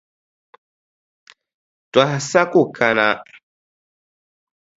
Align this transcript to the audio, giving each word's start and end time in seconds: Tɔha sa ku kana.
Tɔha 1.91 2.17
sa 2.29 2.41
ku 2.51 2.61
kana. 2.77 3.07